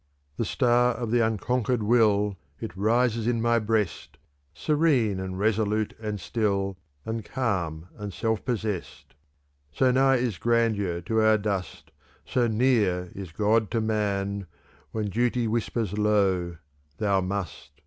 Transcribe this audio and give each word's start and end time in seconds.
"The 0.37 0.45
star 0.45 0.95
of 0.95 1.11
the 1.11 1.19
unconquered 1.19 1.83
will, 1.83 2.35
It 2.59 2.75
rises 2.75 3.27
in 3.27 3.39
my 3.39 3.59
breast, 3.59 4.17
Serene 4.51 5.19
and 5.19 5.37
resolute 5.37 5.93
and 5.99 6.19
still, 6.19 6.79
And 7.05 7.23
calm 7.23 7.87
and 7.95 8.11
self 8.11 8.43
possessed. 8.43 9.13
"So 9.71 9.91
nigh 9.91 10.15
is 10.15 10.39
grandeur 10.39 11.01
to 11.01 11.21
our 11.21 11.37
dust, 11.37 11.91
So 12.25 12.47
near 12.47 13.11
is 13.13 13.31
God 13.31 13.69
to 13.69 13.79
man, 13.79 14.47
When 14.91 15.07
duty 15.11 15.47
whispers 15.47 15.95
low, 15.95 16.57
'Thou 16.97 17.21
must!' 17.21 17.79